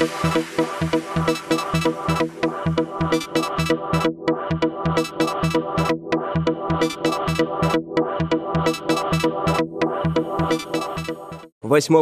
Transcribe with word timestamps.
8 0.00 0.06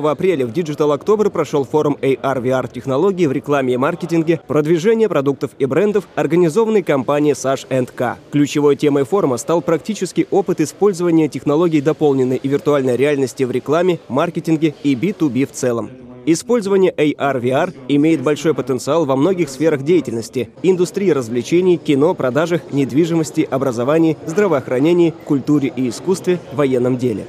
апреля 0.09 0.46
в 0.46 0.51
Digital 0.51 0.95
October 0.98 1.30
прошел 1.30 1.64
форум 1.64 1.96
AR-VR 2.03 2.71
технологий 2.71 3.27
в 3.27 3.32
рекламе 3.32 3.72
и 3.72 3.77
маркетинге, 3.79 4.42
продвижение 4.47 5.08
продуктов 5.08 5.53
и 5.58 5.65
брендов, 5.65 6.06
организованный 6.15 6.83
компанией 6.83 7.33
Sash 7.33 7.67
K. 7.94 8.19
Ключевой 8.31 8.76
темой 8.76 9.04
форума 9.04 9.38
стал 9.38 9.63
практический 9.63 10.26
опыт 10.31 10.60
использования 10.60 11.28
технологий 11.28 11.81
дополненной 11.81 12.37
и 12.37 12.47
виртуальной 12.47 12.97
реальности 12.97 13.44
в 13.44 13.51
рекламе, 13.51 14.01
маркетинге 14.08 14.74
и 14.83 14.94
B2B 14.94 15.47
в 15.47 15.53
целом. 15.53 16.05
Использование 16.29 16.93
AR-VR 16.93 17.73
имеет 17.87 18.20
большой 18.20 18.52
потенциал 18.52 19.06
во 19.06 19.15
многих 19.15 19.48
сферах 19.48 19.83
деятельности– 19.83 20.51
индустрии 20.65 21.11
развлечений, 21.11 21.77
кино, 21.77 22.15
продажах, 22.15 22.73
недвижимости, 22.73 23.47
образовании, 23.49 24.16
здравоохранении, 24.27 25.15
культуре 25.25 25.73
и 25.75 25.89
искусстве, 25.89 26.41
военном 26.52 26.99
деле. 26.99 27.27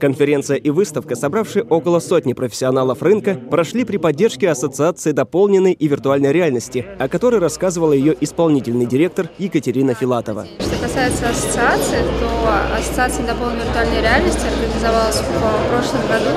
Конференция 0.00 0.56
и 0.56 0.70
выставка, 0.70 1.14
собравшие 1.14 1.62
около 1.62 2.00
сотни 2.00 2.32
профессионалов 2.32 3.02
рынка, 3.02 3.34
прошли 3.34 3.84
при 3.84 3.98
поддержке 3.98 4.48
Ассоциации 4.48 5.12
дополненной 5.12 5.72
и 5.72 5.88
виртуальной 5.88 6.32
реальности, 6.32 6.86
о 6.98 7.06
которой 7.08 7.38
рассказывала 7.38 7.92
ее 7.92 8.16
исполнительный 8.18 8.86
директор 8.86 9.28
Екатерина 9.38 9.94
Филатова. 9.94 10.46
Что 10.58 10.82
касается 10.82 11.28
ассоциации, 11.28 12.00
то 12.18 12.76
Ассоциация 12.78 13.26
дополненной 13.26 13.66
виртуальной 13.66 14.00
реальности 14.00 14.46
организовалась 14.46 15.16
в 15.20 15.68
прошлом 15.68 16.00
году 16.08 16.30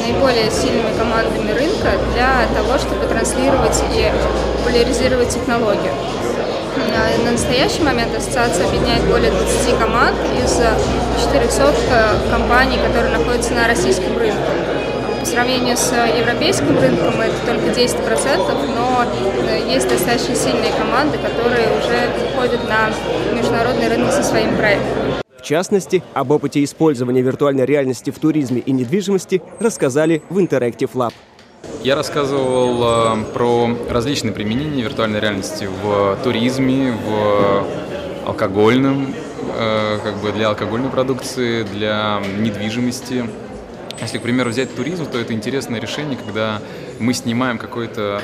наиболее 0.00 0.48
сильными 0.50 0.96
командами 0.96 1.50
рынка 1.58 1.90
для 2.14 2.46
того, 2.54 2.78
чтобы 2.78 3.06
транслировать 3.06 3.82
и 3.96 4.10
популяризировать 4.58 5.28
технологию. 5.28 5.92
На 6.76 7.32
настоящий 7.32 7.82
момент 7.82 8.14
ассоциация 8.16 8.66
объединяет 8.66 9.04
более 9.04 9.30
20 9.30 9.78
команд 9.78 10.16
из 10.42 10.58
400 11.22 11.74
э, 11.90 12.30
компаний, 12.30 12.78
которые 12.78 13.12
находятся 13.12 13.52
на 13.52 13.68
российском 13.68 14.16
рынке. 14.16 14.38
По 15.20 15.26
сравнению 15.26 15.76
с 15.76 15.92
европейским 15.92 16.78
рынком 16.78 17.20
это 17.20 17.34
только 17.44 17.78
10%, 17.78 18.74
но 18.74 19.04
э, 19.48 19.70
есть 19.70 19.86
достаточно 19.88 20.34
сильные 20.34 20.72
команды, 20.72 21.18
которые 21.18 21.68
уже 21.78 22.10
выходят 22.24 22.66
на 22.66 22.90
международный 23.34 23.88
рынок 23.88 24.10
со 24.10 24.22
своим 24.22 24.56
проектом. 24.56 25.22
В 25.38 25.42
частности, 25.42 26.02
об 26.14 26.30
опыте 26.30 26.64
использования 26.64 27.20
виртуальной 27.20 27.66
реальности 27.66 28.10
в 28.10 28.18
туризме 28.18 28.60
и 28.60 28.72
недвижимости 28.72 29.42
рассказали 29.60 30.22
в 30.30 30.38
Interactive 30.38 30.90
Lab. 30.94 31.12
Я 31.84 31.96
рассказывал 31.96 33.16
э, 33.18 33.24
про 33.34 33.76
различные 33.90 34.32
применения 34.32 34.82
виртуальной 34.82 35.18
реальности 35.18 35.68
в 35.82 36.16
туризме, 36.22 36.92
в 36.92 37.66
алкогольном, 38.24 39.12
э, 39.56 39.98
как 40.00 40.16
бы 40.18 40.30
для 40.30 40.50
алкогольной 40.50 40.90
продукции, 40.90 41.64
для 41.64 42.22
недвижимости. 42.38 43.28
Если, 44.00 44.18
к 44.18 44.22
примеру, 44.22 44.50
взять 44.50 44.72
туризм, 44.76 45.06
то 45.06 45.18
это 45.18 45.32
интересное 45.32 45.80
решение, 45.80 46.16
когда 46.16 46.60
мы 47.00 47.14
снимаем 47.14 47.58
какой-то 47.58 48.22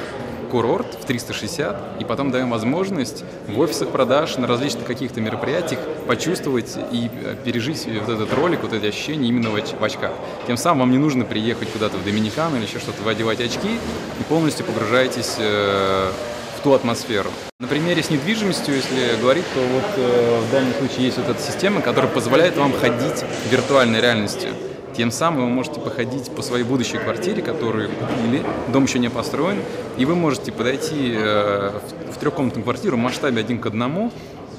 курорт 0.48 0.98
в 1.00 1.04
360 1.04 2.00
и 2.00 2.04
потом 2.04 2.30
даем 2.30 2.50
возможность 2.50 3.24
в 3.46 3.58
офисах 3.58 3.90
продаж 3.90 4.36
на 4.36 4.46
различных 4.46 4.84
каких-то 4.84 5.20
мероприятиях 5.20 5.80
почувствовать 6.06 6.76
и 6.90 7.10
э, 7.12 7.36
пережить 7.44 7.86
вот 7.86 8.14
этот 8.14 8.32
ролик, 8.34 8.62
вот 8.62 8.72
эти 8.72 8.86
ощущения 8.86 9.28
именно 9.28 9.50
в 9.50 9.84
очках. 9.84 10.12
Тем 10.46 10.56
самым 10.56 10.80
вам 10.80 10.90
не 10.90 10.98
нужно 10.98 11.24
приехать 11.24 11.70
куда-то 11.70 11.96
в 11.96 12.04
Доминикану 12.04 12.56
или 12.56 12.64
еще 12.64 12.78
что-то, 12.78 13.02
вы 13.02 13.12
одеваете 13.12 13.44
очки 13.44 13.68
и 13.68 14.22
полностью 14.28 14.64
погружаетесь 14.64 15.36
э, 15.38 16.10
в 16.58 16.62
ту 16.62 16.72
атмосферу. 16.72 17.30
На 17.60 17.66
примере 17.66 18.02
с 18.02 18.10
недвижимостью, 18.10 18.76
если 18.76 19.20
говорить, 19.20 19.44
то 19.54 19.60
вот 19.60 19.84
э, 19.96 20.40
в 20.48 20.52
данном 20.52 20.72
случае 20.74 21.06
есть 21.06 21.18
вот 21.18 21.28
эта 21.28 21.40
система, 21.40 21.80
которая 21.80 22.10
позволяет 22.10 22.56
вам 22.56 22.72
ходить 22.72 23.24
в 23.24 23.52
виртуальной 23.52 24.00
реальности. 24.00 24.48
Тем 24.96 25.10
самым 25.10 25.44
вы 25.44 25.50
можете 25.50 25.80
походить 25.80 26.30
по 26.30 26.42
своей 26.42 26.64
будущей 26.64 26.98
квартире, 26.98 27.42
которую 27.42 27.90
купили, 27.90 28.42
дом 28.72 28.84
еще 28.84 28.98
не 28.98 29.10
построен, 29.10 29.58
и 29.96 30.04
вы 30.04 30.14
можете 30.14 30.50
подойти 30.50 31.14
э, 31.16 31.78
в 32.12 32.18
трехкомнатную 32.18 32.64
квартиру 32.64 32.96
в 32.96 33.00
масштабе 33.00 33.40
один 33.40 33.60
к 33.60 33.66
одному 33.66 34.10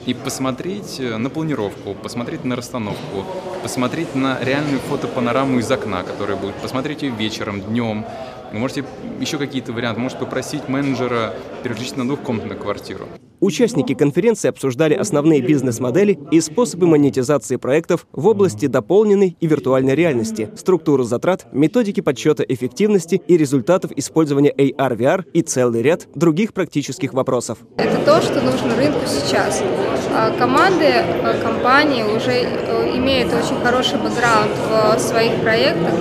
и 0.06 0.14
посмотреть 0.14 1.00
э, 1.00 1.18
на 1.18 1.30
планировку, 1.30 1.94
посмотреть 1.94 2.46
на 2.46 2.56
расстановку, 2.56 3.26
посмотреть 3.62 4.16
на 4.16 4.40
реальную 4.42 4.80
фотопанораму 4.80 5.60
из 5.60 5.70
окна, 5.70 6.04
которая 6.04 6.38
будет, 6.38 6.56
посмотреть 6.56 7.02
ее 7.02 7.12
вечером, 7.12 7.62
днем. 7.62 8.06
Вы 8.52 8.60
можете 8.60 8.86
еще 9.20 9.38
какие-то 9.38 9.74
варианты, 9.74 10.00
можете 10.00 10.22
попросить 10.22 10.70
менеджера 10.70 11.34
переключить 11.64 11.98
на 11.98 12.08
двухкомнатную 12.08 12.60
квартиру. 12.60 13.08
Участники 13.42 13.94
конференции 13.94 14.50
обсуждали 14.50 14.94
основные 14.96 15.42
бизнес-модели 15.42 16.20
и 16.30 16.42
способы 16.42 16.88
монетизации 16.88 17.56
проектов 17.56 18.06
в 18.12 18.28
области 18.28 18.66
дополненной 18.66 19.38
и 19.40 19.48
виртуальной 19.48 19.96
реальности, 19.96 20.50
структуру 20.58 21.04
затрат, 21.04 21.48
методики 21.54 22.02
подсчета 22.02 22.44
эффективности 22.44 23.22
и 23.28 23.38
результатов 23.38 23.92
использования 23.96 24.52
AR-VR 24.52 25.26
и 25.32 25.42
целый 25.42 25.82
ряд 25.82 26.08
других 26.16 26.54
практических 26.54 27.14
вопросов. 27.14 27.60
Это 27.78 27.98
то, 28.04 28.22
что 28.22 28.42
нужно 28.42 28.76
рынку 28.76 29.00
сейчас. 29.08 29.64
А, 30.12 30.32
команды, 30.38 30.86
э, 30.86 31.42
компании 31.42 32.04
уже 32.04 32.32
э, 32.32 32.98
имеют 32.98 33.32
очень 33.34 33.56
хороший 33.64 34.00
бэкграунд 34.00 34.52
в 34.98 35.00
своих 35.00 35.36
проектах, 35.42 35.94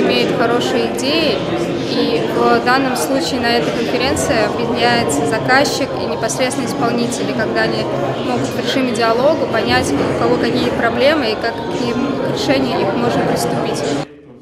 имеют 0.00 0.34
хорошие 0.38 0.96
идеи, 0.96 1.36
и 1.90 2.20
в 2.34 2.64
данном 2.64 2.96
случае 2.96 3.40
на 3.40 3.56
этой 3.56 3.72
конференции 3.72 4.34
объединяется 4.44 5.26
заказчик 5.26 5.88
и 6.02 6.06
непосредственно 6.06 6.66
исполнители, 6.66 7.32
когда 7.36 7.62
они 7.62 7.82
могут 8.26 8.48
в 8.48 8.60
режиме 8.60 8.94
диалога 8.94 9.46
понять, 9.46 9.92
у 9.92 10.22
кого 10.22 10.36
какие 10.36 10.70
проблемы 10.70 11.30
и 11.30 11.34
как 11.34 11.54
к 11.54 11.72
каким 11.72 11.96
решениям 12.32 12.80
их 12.80 12.94
можно 12.94 13.24
приступить. 13.26 13.82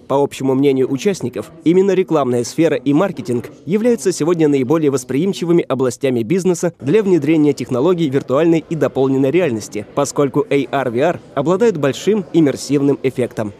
По 0.08 0.22
общему 0.22 0.54
мнению 0.54 0.92
участников, 0.92 1.50
именно 1.64 1.92
рекламная 1.92 2.44
сфера 2.44 2.76
и 2.76 2.92
маркетинг 2.92 3.46
являются 3.64 4.12
сегодня 4.12 4.48
наиболее 4.48 4.90
восприимчивыми 4.90 5.64
областями 5.66 6.22
бизнеса 6.22 6.74
для 6.80 7.02
внедрения 7.02 7.54
технологий 7.54 8.10
виртуальной 8.10 8.64
и 8.68 8.74
дополненной 8.74 9.30
реальности, 9.30 9.86
поскольку 9.94 10.40
AR-VR 10.48 11.20
обладают 11.34 11.78
большим 11.78 12.26
иммерсивным 12.34 12.98
эффектом. 13.02 13.54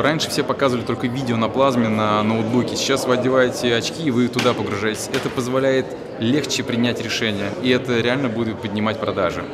Раньше 0.00 0.30
все 0.30 0.42
показывали 0.42 0.82
только 0.82 1.06
видео 1.08 1.36
на 1.36 1.50
плазме 1.50 1.88
на 1.88 2.22
ноутбуке. 2.22 2.74
Сейчас 2.74 3.06
вы 3.06 3.14
одеваете 3.14 3.74
очки 3.74 4.04
и 4.04 4.10
вы 4.10 4.28
туда 4.28 4.54
погружаетесь. 4.54 5.10
Это 5.12 5.28
позволяет 5.28 5.86
легче 6.18 6.62
принять 6.62 7.02
решение, 7.02 7.50
и 7.62 7.68
это 7.68 8.00
реально 8.00 8.30
будет 8.30 8.58
поднимать 8.58 8.98
продажи. 8.98 9.44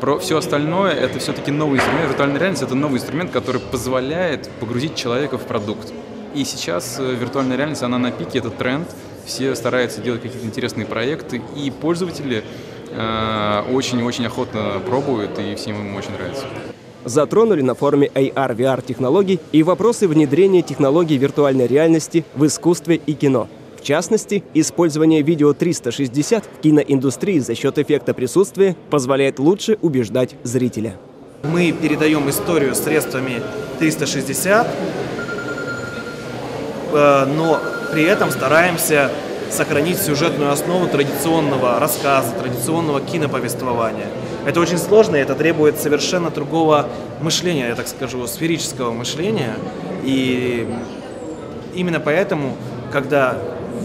Про 0.00 0.20
все 0.20 0.38
остальное 0.38 0.92
это 0.92 1.18
все-таки 1.18 1.50
новый 1.50 1.78
инструмент. 1.78 2.10
Виртуальная 2.10 2.38
реальность 2.38 2.62
это 2.62 2.76
новый 2.76 2.98
инструмент, 2.98 3.32
который 3.32 3.60
позволяет 3.60 4.48
погрузить 4.60 4.94
человека 4.94 5.36
в 5.36 5.42
продукт. 5.42 5.92
И 6.32 6.44
сейчас 6.44 6.98
э, 7.00 7.14
виртуальная 7.14 7.56
реальность, 7.56 7.82
она 7.82 7.98
на 7.98 8.12
пике, 8.12 8.38
это 8.38 8.50
тренд. 8.50 8.88
Все 9.26 9.56
стараются 9.56 10.00
делать 10.00 10.22
какие-то 10.22 10.46
интересные 10.46 10.86
проекты, 10.86 11.42
и 11.56 11.72
пользователи 11.72 12.44
э, 12.92 13.62
очень-очень 13.72 14.26
охотно 14.26 14.80
пробуют, 14.86 15.38
и 15.40 15.56
всем 15.56 15.76
им 15.80 15.96
очень 15.96 16.12
нравится 16.12 16.44
затронули 17.04 17.62
на 17.62 17.74
форуме 17.74 18.08
AR-VR 18.14 18.84
технологий 18.84 19.40
и 19.52 19.62
вопросы 19.62 20.08
внедрения 20.08 20.62
технологий 20.62 21.16
виртуальной 21.16 21.66
реальности 21.66 22.24
в 22.34 22.46
искусстве 22.46 22.96
и 22.96 23.14
кино. 23.14 23.48
В 23.78 23.82
частности, 23.82 24.42
использование 24.54 25.22
видео 25.22 25.52
360 25.52 26.44
в 26.44 26.60
киноиндустрии 26.60 27.38
за 27.38 27.54
счет 27.54 27.78
эффекта 27.78 28.12
присутствия 28.12 28.76
позволяет 28.90 29.38
лучше 29.38 29.78
убеждать 29.80 30.34
зрителя. 30.42 30.96
Мы 31.44 31.70
передаем 31.72 32.28
историю 32.28 32.74
средствами 32.74 33.40
360, 33.78 34.66
э, 36.92 37.24
но 37.36 37.60
при 37.92 38.02
этом 38.02 38.30
стараемся 38.30 39.10
сохранить 39.50 39.98
сюжетную 39.98 40.50
основу 40.50 40.88
традиционного 40.88 41.78
рассказа, 41.78 42.32
традиционного 42.32 43.00
киноповествования. 43.00 44.08
Это 44.48 44.60
очень 44.60 44.78
сложно, 44.78 45.16
и 45.16 45.18
это 45.18 45.34
требует 45.34 45.78
совершенно 45.78 46.30
другого 46.30 46.88
мышления, 47.20 47.68
я 47.68 47.74
так 47.74 47.86
скажу, 47.86 48.26
сферического 48.26 48.92
мышления. 48.92 49.54
И 50.04 50.66
именно 51.74 52.00
поэтому, 52.00 52.56
когда 52.90 53.36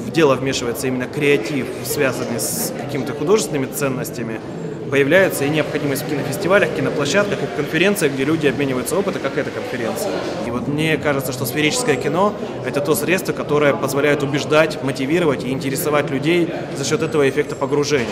в 0.05 0.11
дело 0.11 0.35
вмешивается 0.35 0.87
именно 0.87 1.05
креатив, 1.05 1.67
связанный 1.83 2.39
с 2.39 2.71
какими-то 2.79 3.11
художественными 3.11 3.65
ценностями, 3.65 4.39
появляется 4.89 5.43
и 5.43 5.49
необходимость 5.49 6.03
в 6.03 6.09
кинофестивалях, 6.09 6.69
киноплощадках 6.73 7.39
и 7.43 7.57
конференциях, 7.57 8.13
где 8.13 8.23
люди 8.23 8.47
обмениваются 8.47 8.95
опытом, 8.95 9.21
как 9.21 9.37
эта 9.37 9.51
конференция. 9.51 10.13
И 10.47 10.51
вот 10.51 10.69
мне 10.69 10.95
кажется, 10.95 11.33
что 11.33 11.45
сферическое 11.45 11.97
кино— 11.97 12.33
это 12.65 12.79
то 12.79 12.95
средство, 12.95 13.33
которое 13.33 13.73
позволяет 13.73 14.23
убеждать, 14.23 14.81
мотивировать 14.81 15.43
и 15.43 15.49
интересовать 15.49 16.09
людей 16.09 16.47
за 16.77 16.85
счет 16.85 17.01
этого 17.01 17.27
эффекта 17.27 17.53
погружения. 17.53 18.07